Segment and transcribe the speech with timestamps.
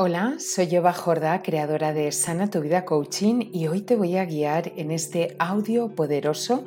[0.00, 4.24] Hola, soy Eva Jorda, creadora de Sana Tu Vida Coaching y hoy te voy a
[4.26, 6.64] guiar en este audio poderoso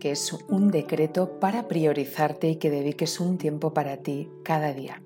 [0.00, 5.00] que es un decreto para priorizarte y que dediques un tiempo para ti cada día.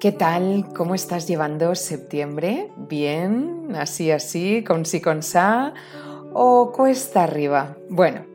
[0.00, 0.72] ¿Qué tal?
[0.76, 2.72] ¿Cómo estás llevando septiembre?
[2.76, 3.68] ¿Bien?
[3.76, 4.64] ¿Así, así?
[4.64, 5.72] ¿Con sí, con sa?
[6.38, 7.78] ¿O cuesta arriba?
[7.88, 8.26] Bueno,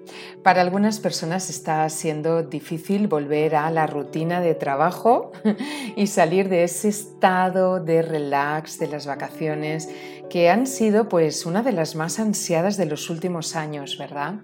[0.41, 5.31] para algunas personas está siendo difícil volver a la rutina de trabajo
[5.95, 9.87] y salir de ese estado de relax de las vacaciones
[10.31, 14.39] que han sido pues una de las más ansiadas de los últimos años, ¿verdad?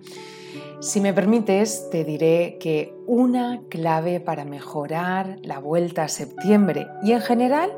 [0.80, 7.14] Si me permites, te diré que una clave para mejorar la vuelta a septiembre y
[7.14, 7.72] en general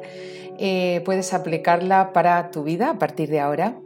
[0.57, 3.79] eh, puedes aplicarla para tu vida a partir de ahora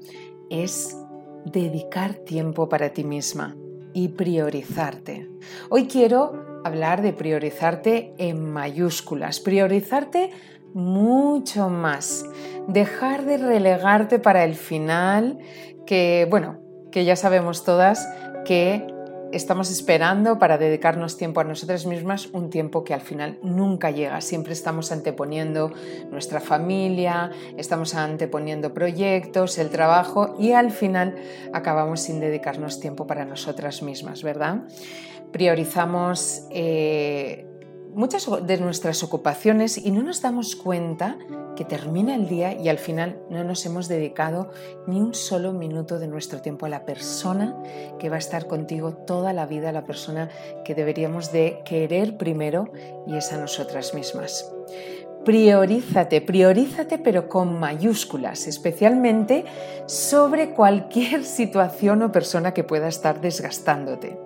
[0.49, 0.97] es
[1.45, 3.55] dedicar tiempo para ti misma
[3.93, 5.29] y priorizarte.
[5.69, 10.31] Hoy quiero hablar de priorizarte en mayúsculas, priorizarte
[10.73, 12.25] mucho más,
[12.67, 15.39] dejar de relegarte para el final,
[15.85, 16.59] que bueno,
[16.91, 18.07] que ya sabemos todas
[18.45, 18.87] que
[19.33, 24.21] estamos esperando para dedicarnos tiempo a nosotras mismas, un tiempo que al final nunca llega.
[24.21, 25.71] Siempre estamos anteponiendo
[26.11, 31.15] nuestra familia, estamos anteponiendo proyectos, el trabajo y al final
[31.51, 34.61] acabamos sin dedicarnos tiempo para nosotras mismas, ¿verdad?
[35.31, 37.47] Priorizamos eh,
[37.95, 41.17] muchas de nuestras ocupaciones y no nos damos cuenta
[41.55, 44.49] que termina el día y al final no nos hemos dedicado
[44.87, 47.55] ni un solo minuto de nuestro tiempo a la persona
[47.99, 50.29] que va a estar contigo toda la vida, la persona
[50.65, 52.71] que deberíamos de querer primero
[53.07, 54.51] y es a nosotras mismas.
[55.25, 59.45] Priorízate, priorízate pero con mayúsculas, especialmente
[59.85, 64.17] sobre cualquier situación o persona que pueda estar desgastándote.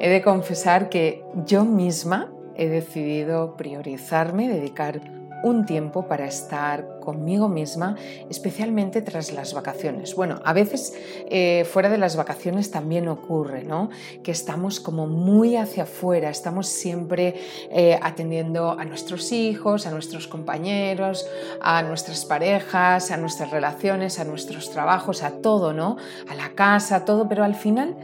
[0.00, 5.00] He de confesar que yo misma he decidido priorizarme, dedicar
[5.44, 7.96] un tiempo para estar conmigo misma,
[8.30, 10.14] especialmente tras las vacaciones.
[10.14, 10.94] Bueno, a veces
[11.28, 13.90] eh, fuera de las vacaciones también ocurre, ¿no?
[14.22, 17.34] Que estamos como muy hacia afuera, estamos siempre
[17.70, 21.28] eh, atendiendo a nuestros hijos, a nuestros compañeros,
[21.60, 25.98] a nuestras parejas, a nuestras relaciones, a nuestros trabajos, a todo, ¿no?
[26.26, 27.96] A la casa, todo, pero al final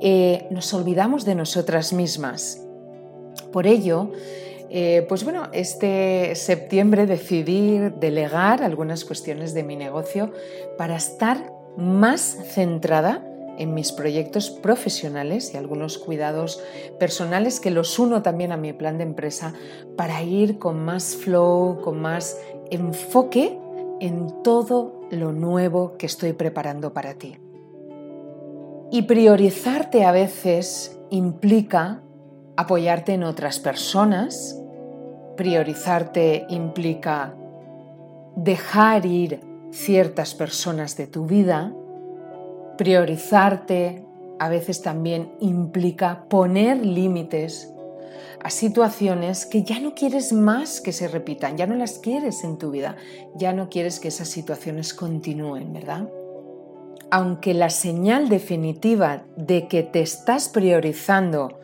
[0.00, 2.63] eh, nos olvidamos de nosotras mismas.
[3.54, 4.10] Por ello,
[4.68, 10.32] eh, pues bueno, este septiembre decidí delegar algunas cuestiones de mi negocio
[10.76, 13.24] para estar más centrada
[13.56, 16.60] en mis proyectos profesionales y algunos cuidados
[16.98, 19.54] personales que los uno también a mi plan de empresa
[19.96, 22.36] para ir con más flow, con más
[22.72, 23.56] enfoque
[24.00, 27.36] en todo lo nuevo que estoy preparando para ti.
[28.90, 32.03] Y priorizarte a veces implica
[32.56, 34.60] apoyarte en otras personas,
[35.36, 37.34] Priorizarte implica
[38.36, 39.40] dejar ir
[39.72, 41.72] ciertas personas de tu vida.
[42.78, 44.06] Priorizarte
[44.38, 47.72] a veces también implica poner límites
[48.44, 52.58] a situaciones que ya no quieres más que se repitan, ya no las quieres en
[52.58, 52.96] tu vida,
[53.34, 56.08] ya no quieres que esas situaciones continúen, ¿verdad?
[57.10, 61.58] Aunque la señal definitiva de que te estás priorizando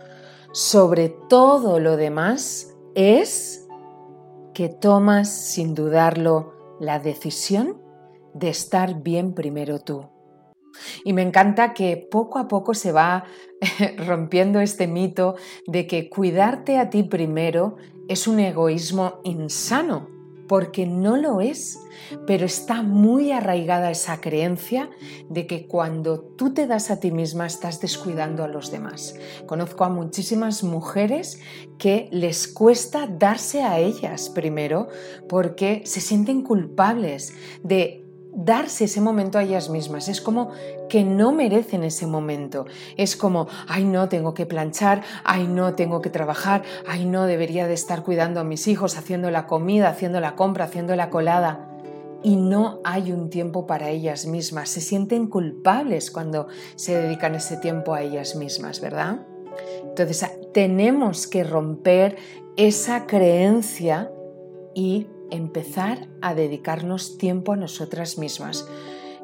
[0.52, 3.68] sobre todo lo demás es
[4.54, 7.80] que tomas sin dudarlo la decisión
[8.34, 10.08] de estar bien primero tú.
[11.04, 13.24] Y me encanta que poco a poco se va
[14.06, 17.76] rompiendo este mito de que cuidarte a ti primero
[18.08, 20.19] es un egoísmo insano
[20.50, 21.78] porque no lo es,
[22.26, 24.90] pero está muy arraigada esa creencia
[25.28, 29.14] de que cuando tú te das a ti misma estás descuidando a los demás.
[29.46, 31.38] Conozco a muchísimas mujeres
[31.78, 34.88] que les cuesta darse a ellas primero
[35.28, 40.08] porque se sienten culpables de darse ese momento a ellas mismas.
[40.08, 40.50] Es como
[40.88, 42.66] que no merecen ese momento.
[42.96, 47.66] Es como, ay no, tengo que planchar, ay no, tengo que trabajar, ay no, debería
[47.66, 51.66] de estar cuidando a mis hijos, haciendo la comida, haciendo la compra, haciendo la colada.
[52.22, 54.68] Y no hay un tiempo para ellas mismas.
[54.68, 59.20] Se sienten culpables cuando se dedican ese tiempo a ellas mismas, ¿verdad?
[59.82, 62.16] Entonces tenemos que romper
[62.56, 64.10] esa creencia
[64.74, 68.66] y empezar a dedicarnos tiempo a nosotras mismas.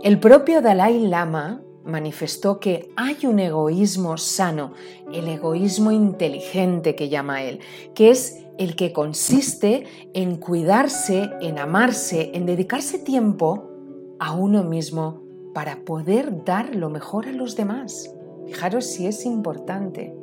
[0.03, 4.73] El propio Dalai Lama manifestó que hay un egoísmo sano,
[5.13, 7.61] el egoísmo inteligente que llama él,
[7.95, 13.71] que es el que consiste en cuidarse, en amarse, en dedicarse tiempo
[14.19, 15.23] a uno mismo
[15.55, 18.15] para poder dar lo mejor a los demás.
[18.47, 20.15] Fijaros si es importante.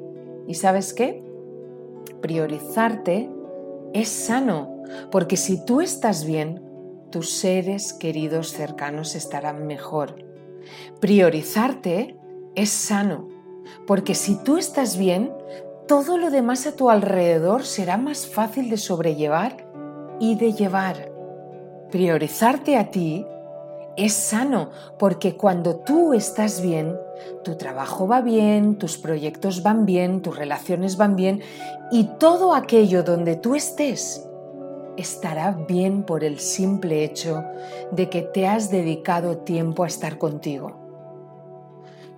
[0.47, 1.24] ¿Y sabes qué?
[2.21, 3.29] Priorizarte
[3.94, 6.62] es sano, porque si tú estás bien,
[7.12, 10.16] tus seres queridos cercanos estarán mejor.
[11.00, 12.18] Priorizarte
[12.56, 13.30] es sano,
[13.86, 15.31] porque si tú estás bien,
[15.88, 19.68] todo lo demás a tu alrededor será más fácil de sobrellevar
[20.19, 21.12] y de llevar.
[21.92, 23.25] Priorizarte a ti
[23.98, 26.98] es sano porque cuando tú estás bien,
[27.44, 31.42] tu trabajo va bien, tus proyectos van bien, tus relaciones van bien
[31.92, 34.28] y todo aquello donde tú estés
[34.98, 37.44] estará bien por el simple hecho
[37.92, 40.82] de que te has dedicado tiempo a estar contigo.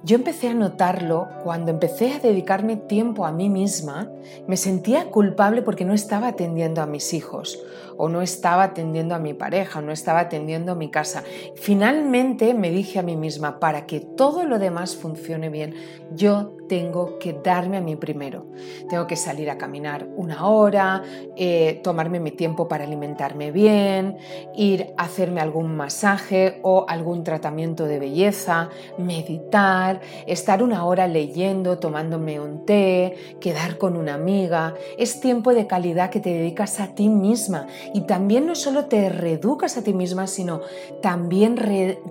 [0.05, 4.11] Yo empecé a notarlo cuando empecé a dedicarme tiempo a mí misma,
[4.45, 7.59] me sentía culpable porque no estaba atendiendo a mis hijos
[7.97, 11.23] o no estaba atendiendo a mi pareja o no estaba atendiendo a mi casa.
[11.55, 15.73] Finalmente me dije a mí misma, para que todo lo demás funcione bien,
[16.13, 18.47] yo tengo que darme a mí primero.
[18.89, 21.03] Tengo que salir a caminar una hora,
[21.35, 24.17] eh, tomarme mi tiempo para alimentarme bien,
[24.55, 29.94] ir a hacerme algún masaje o algún tratamiento de belleza, meditar,
[30.27, 34.75] estar una hora leyendo, tomándome un té, quedar con una amiga.
[34.97, 39.09] Es tiempo de calidad que te dedicas a ti misma y también no solo te
[39.09, 40.61] reeducas a ti misma, sino
[41.01, 41.55] también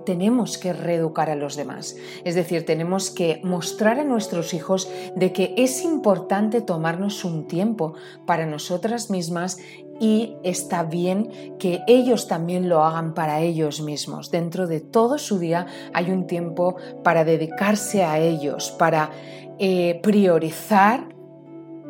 [0.05, 1.95] tenemos que reeducar a los demás.
[2.23, 7.93] Es decir, tenemos que mostrar a nuestros hijos de que es importante tomarnos un tiempo
[8.25, 9.57] para nosotras mismas
[9.99, 14.31] y está bien que ellos también lo hagan para ellos mismos.
[14.31, 19.11] Dentro de todo su día hay un tiempo para dedicarse a ellos, para
[19.57, 21.14] eh, priorizar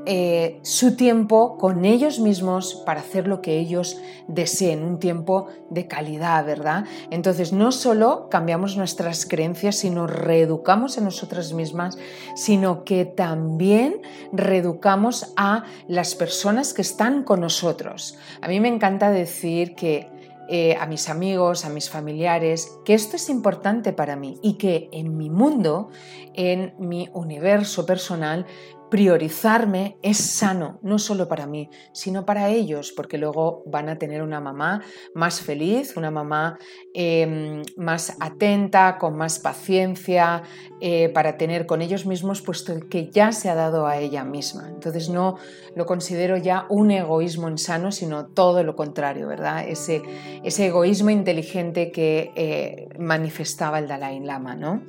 [0.06, 3.98] eh, su tiempo con ellos mismos para hacer lo que ellos
[4.28, 6.86] deseen, un tiempo de calidad, ¿verdad?
[7.12, 11.98] Entonces no solo cambiamos nuestras creencias, sino reeducamos a nosotras mismas,
[12.36, 18.18] sino que también reeducamos a las personas que están con nosotros.
[18.42, 20.10] A mí me encanta decir que
[20.48, 24.90] eh, a mis amigos, a mis familiares, que esto es importante para mí y que
[24.92, 25.90] en mi mundo,
[26.36, 28.46] en mi universo personal,
[28.96, 34.22] priorizarme es sano, no solo para mí, sino para ellos, porque luego van a tener
[34.22, 34.84] una mamá
[35.14, 36.58] más feliz, una mamá
[36.94, 40.44] em, más atenta, con más paciencia,
[40.80, 44.70] eh, para tener con ellos mismos, puesto que ya se ha dado a ella misma.
[44.70, 45.36] Entonces no
[45.76, 49.68] lo considero ya un egoísmo insano, sino todo lo contrario, ¿verdad?
[49.68, 50.04] Ese,
[50.42, 54.84] egoísmo inteligente que eh, manifestaba el Dalai Lama, ¿no?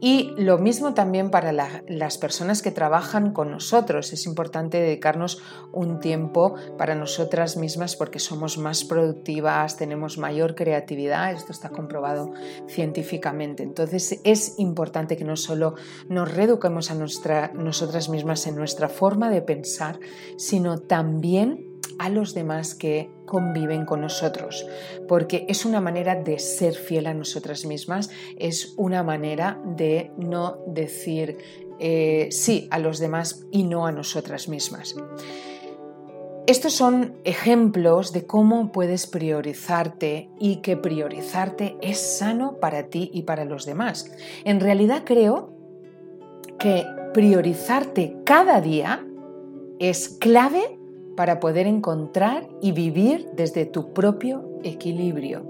[0.00, 4.12] Y lo mismo también para las personas que trabajan con nosotros.
[4.12, 5.42] Es importante dedicarnos
[5.72, 12.32] un tiempo para nosotras mismas porque somos más productivas, tenemos mayor creatividad, esto está comprobado
[12.68, 13.62] científicamente.
[13.62, 15.74] Entonces es importante que no solo
[16.08, 19.98] nos reeduquemos a nuestra, nosotras mismas en nuestra forma de pensar,
[20.36, 21.68] sino también
[21.98, 24.66] a los demás que conviven con nosotros,
[25.06, 30.58] porque es una manera de ser fiel a nosotras mismas, es una manera de no
[30.66, 34.94] decir eh, sí a los demás y no a nosotras mismas.
[36.46, 43.24] Estos son ejemplos de cómo puedes priorizarte y que priorizarte es sano para ti y
[43.24, 44.10] para los demás.
[44.44, 45.50] En realidad creo
[46.58, 49.04] que priorizarte cada día
[49.78, 50.78] es clave
[51.16, 55.44] para poder encontrar y vivir desde tu propio equilibrio.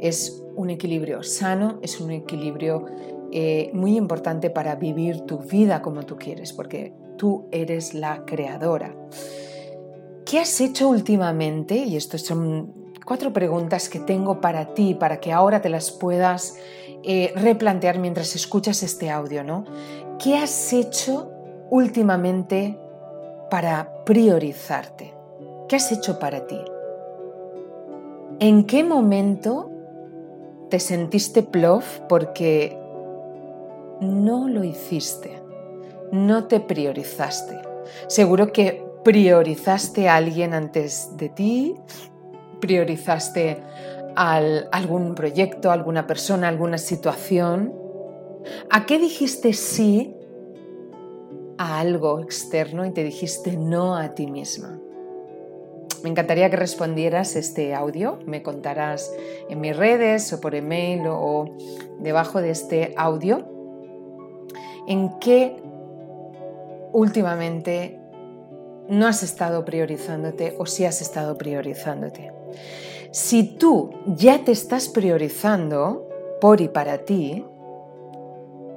[0.00, 2.86] Es un equilibrio sano, es un equilibrio
[3.32, 8.94] eh, muy importante para vivir tu vida como tú quieres, porque tú eres la creadora.
[10.26, 11.76] ¿Qué has hecho últimamente?
[11.76, 16.56] Y estas son cuatro preguntas que tengo para ti, para que ahora te las puedas
[17.04, 19.64] eh, replantear mientras escuchas este audio, ¿no?
[20.18, 21.30] ¿Qué has hecho
[21.70, 22.78] últimamente
[23.50, 25.12] para priorizarte?
[25.68, 26.60] ¿Qué has hecho para ti?
[28.40, 29.70] ¿En qué momento
[30.68, 32.81] te sentiste plof porque
[34.02, 35.42] no lo hiciste?
[36.10, 37.60] No te priorizaste.
[38.08, 41.74] Seguro que priorizaste a alguien antes de ti,
[42.60, 43.62] priorizaste
[44.14, 47.74] algún proyecto, alguna persona, alguna situación.
[48.70, 50.16] ¿A qué dijiste sí
[51.58, 54.80] a algo externo y te dijiste no a ti misma.
[56.02, 59.14] Me encantaría que respondieras este audio, me contarás
[59.48, 61.56] en mis redes o por email o
[62.00, 63.51] debajo de este audio
[64.86, 65.56] en qué
[66.92, 67.98] últimamente
[68.88, 72.32] no has estado priorizándote o si has estado priorizándote.
[73.10, 76.08] Si tú ya te estás priorizando
[76.40, 77.44] por y para ti,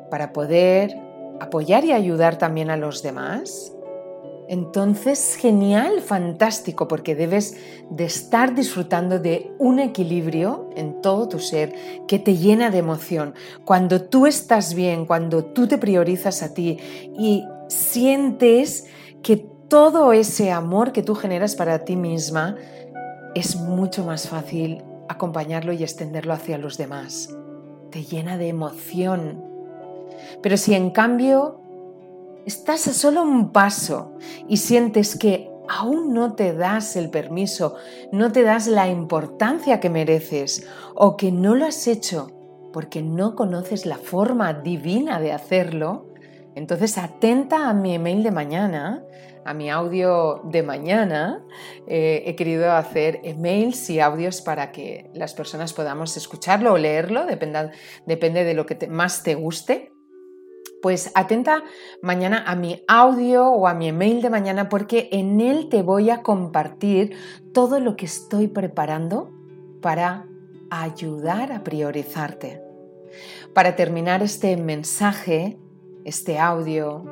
[0.10, 0.98] para poder
[1.40, 3.75] apoyar y ayudar también a los demás,
[4.48, 7.58] entonces genial, fantástico, porque debes
[7.90, 11.74] de estar disfrutando de un equilibrio en todo tu ser
[12.08, 13.34] que te llena de emoción.
[13.64, 16.78] Cuando tú estás bien, cuando tú te priorizas a ti
[17.18, 18.86] y sientes
[19.24, 19.38] que
[19.68, 22.56] todo ese amor que tú generas para ti misma
[23.34, 27.36] es mucho más fácil acompañarlo y extenderlo hacia los demás.
[27.92, 29.44] Te llena de emoción.
[30.42, 31.62] Pero si en cambio
[32.46, 37.76] estás a solo un paso y sientes que aún no te das el permiso,
[38.12, 42.32] no te das la importancia que mereces o que no lo has hecho
[42.72, 46.14] porque no conoces la forma divina de hacerlo,
[46.56, 49.04] entonces atenta a mi email de mañana,
[49.46, 51.42] a mi audio de mañana.
[51.88, 57.26] Eh, he querido hacer emails y audios para que las personas podamos escucharlo o leerlo,
[57.26, 57.72] depende,
[58.06, 59.95] depende de lo que más te guste.
[60.86, 61.64] Pues atenta
[62.04, 66.12] mañana a mi audio o a mi email de mañana porque en él te voy
[66.12, 67.16] a compartir
[67.54, 69.32] todo lo que estoy preparando
[69.82, 70.28] para
[70.70, 72.62] ayudar a priorizarte.
[73.56, 75.58] Para terminar este mensaje,
[76.04, 77.04] este audio,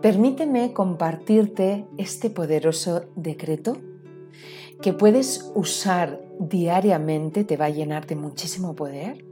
[0.00, 3.76] permíteme compartirte este poderoso decreto
[4.80, 9.22] que puedes usar diariamente, te va a llenar de muchísimo poder.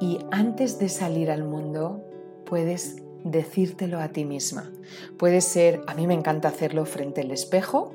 [0.00, 2.07] Y antes de salir al mundo,
[2.48, 4.70] puedes decírtelo a ti misma.
[5.18, 7.92] Puede ser, a mí me encanta hacerlo frente al espejo,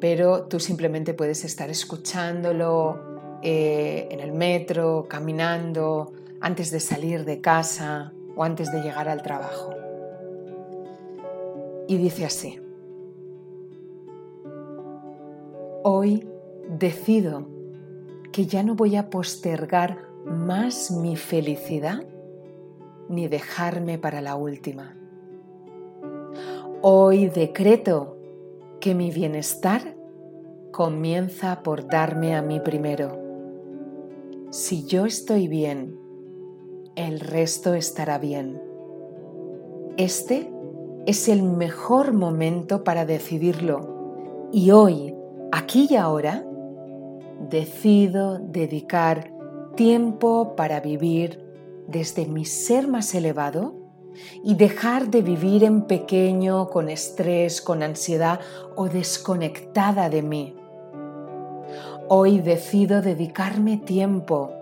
[0.00, 7.40] pero tú simplemente puedes estar escuchándolo eh, en el metro, caminando, antes de salir de
[7.40, 9.74] casa o antes de llegar al trabajo.
[11.88, 12.60] Y dice así,
[15.82, 16.26] hoy
[16.68, 17.46] decido
[18.32, 22.04] que ya no voy a postergar más mi felicidad
[23.08, 24.96] ni dejarme para la última.
[26.82, 28.16] Hoy decreto
[28.80, 29.96] que mi bienestar
[30.70, 33.18] comienza por darme a mí primero.
[34.50, 35.98] Si yo estoy bien,
[36.96, 38.60] el resto estará bien.
[39.96, 40.50] Este
[41.06, 45.14] es el mejor momento para decidirlo y hoy,
[45.52, 46.44] aquí y ahora,
[47.50, 49.32] decido dedicar
[49.76, 51.43] tiempo para vivir
[51.86, 53.74] desde mi ser más elevado
[54.42, 58.40] y dejar de vivir en pequeño, con estrés, con ansiedad
[58.76, 60.56] o desconectada de mí.
[62.08, 64.52] Hoy decido dedicarme tiempo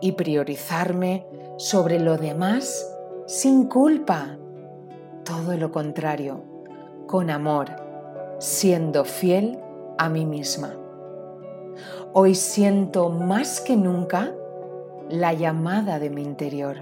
[0.00, 1.26] y priorizarme
[1.58, 2.86] sobre lo demás
[3.26, 4.38] sin culpa.
[5.24, 6.42] Todo lo contrario,
[7.06, 7.68] con amor,
[8.38, 9.58] siendo fiel
[9.98, 10.74] a mí misma.
[12.12, 14.34] Hoy siento más que nunca
[15.10, 16.78] la llamada de mi interior,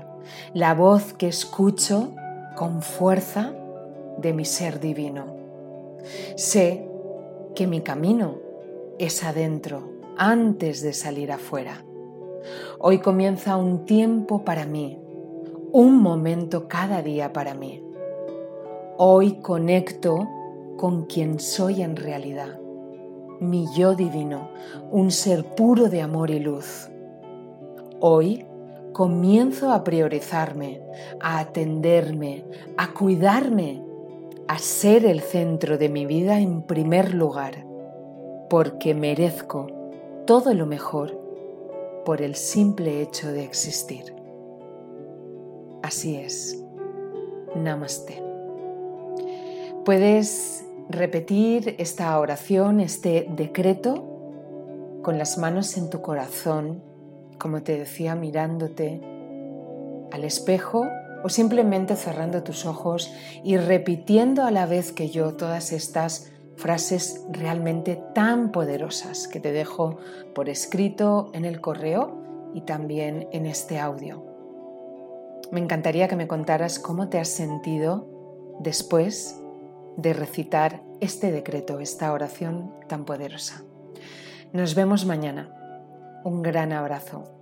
[0.53, 2.15] la voz que escucho
[2.57, 3.55] con fuerza
[4.19, 5.27] de mi ser divino.
[6.37, 6.89] Sé
[7.55, 8.37] que mi camino
[8.99, 11.85] es adentro, antes de salir afuera.
[12.81, 14.99] Hoy comienza un tiempo para mí,
[15.73, 17.83] un momento cada día para mí.
[18.97, 20.29] Hoy conecto
[20.77, 22.59] con quien soy en realidad,
[23.41, 24.51] mi yo divino,
[24.91, 26.91] un ser puro de amor y luz.
[28.01, 28.47] Hoy
[28.93, 30.81] comienzo a priorizarme,
[31.21, 32.45] a atenderme,
[32.77, 33.83] a cuidarme,
[34.47, 37.67] a ser el centro de mi vida en primer lugar,
[38.49, 39.67] porque merezco
[40.27, 41.19] todo lo mejor
[42.05, 44.15] por el simple hecho de existir.
[45.83, 46.63] Así es.
[47.57, 48.23] Namaste.
[49.85, 54.05] Puedes repetir esta oración, este decreto,
[55.03, 56.88] con las manos en tu corazón
[57.39, 59.01] como te decía, mirándote
[60.13, 60.87] al espejo
[61.23, 67.25] o simplemente cerrando tus ojos y repitiendo a la vez que yo todas estas frases
[67.31, 69.99] realmente tan poderosas que te dejo
[70.35, 74.25] por escrito en el correo y también en este audio.
[75.51, 78.07] Me encantaría que me contaras cómo te has sentido
[78.61, 79.41] después
[79.97, 83.63] de recitar este decreto, esta oración tan poderosa.
[84.53, 85.55] Nos vemos mañana.
[86.25, 87.38] Un gran abrazo.